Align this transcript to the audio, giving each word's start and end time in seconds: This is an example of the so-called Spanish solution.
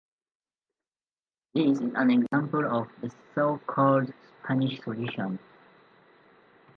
This 1.53 1.77
is 1.77 1.79
an 1.93 2.09
example 2.09 2.65
of 2.71 2.87
the 3.01 3.11
so-called 3.35 4.11
Spanish 4.43 4.81
solution. 4.81 5.37